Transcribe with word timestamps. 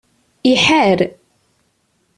Iḥar. 0.53 0.99